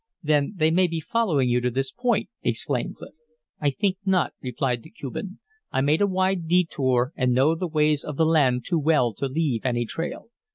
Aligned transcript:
"Then 0.23 0.53
they 0.55 0.71
may 0.71 0.87
be 0.87 0.99
following 0.99 1.47
you 1.47 1.61
to 1.61 1.69
this 1.69 1.91
point," 1.91 2.27
exclaimed 2.41 2.95
Clif. 2.95 3.13
"I 3.59 3.69
think 3.69 3.97
not," 4.03 4.33
replied 4.41 4.81
the 4.81 4.89
Cuban. 4.89 5.37
"I 5.71 5.81
made 5.81 6.01
a 6.01 6.07
wide 6.07 6.47
detour 6.47 7.13
and 7.15 7.33
know 7.35 7.53
the 7.53 7.67
ways 7.67 8.03
of 8.03 8.17
the 8.17 8.25
land 8.25 8.65
too 8.65 8.79
well 8.79 9.13
to 9.13 9.27
leave 9.27 9.63
any 9.63 9.85
trail." 9.85 10.31